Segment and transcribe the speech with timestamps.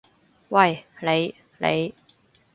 [0.49, 1.35] 喂，你！
[1.59, 1.93] 你！